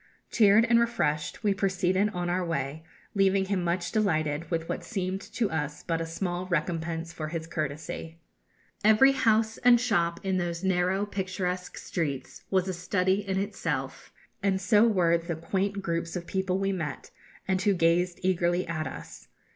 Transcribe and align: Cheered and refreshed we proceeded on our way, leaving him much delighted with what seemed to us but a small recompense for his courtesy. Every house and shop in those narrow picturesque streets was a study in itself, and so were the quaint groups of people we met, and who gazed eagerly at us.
Cheered 0.31 0.65
and 0.65 0.79
refreshed 0.79 1.43
we 1.43 1.53
proceeded 1.53 2.09
on 2.09 2.27
our 2.27 2.43
way, 2.43 2.83
leaving 3.13 3.45
him 3.45 3.63
much 3.63 3.91
delighted 3.91 4.49
with 4.49 4.67
what 4.67 4.83
seemed 4.83 5.21
to 5.33 5.51
us 5.51 5.83
but 5.83 6.01
a 6.01 6.07
small 6.07 6.47
recompense 6.47 7.13
for 7.13 7.27
his 7.27 7.45
courtesy. 7.45 8.17
Every 8.83 9.11
house 9.11 9.59
and 9.59 9.79
shop 9.79 10.19
in 10.23 10.37
those 10.37 10.63
narrow 10.63 11.05
picturesque 11.05 11.77
streets 11.77 12.45
was 12.49 12.67
a 12.67 12.73
study 12.73 13.19
in 13.27 13.37
itself, 13.37 14.11
and 14.41 14.59
so 14.59 14.87
were 14.87 15.19
the 15.19 15.35
quaint 15.35 15.83
groups 15.83 16.15
of 16.15 16.25
people 16.25 16.57
we 16.57 16.71
met, 16.71 17.11
and 17.47 17.61
who 17.61 17.75
gazed 17.75 18.21
eagerly 18.23 18.65
at 18.67 18.87
us. 18.87 19.27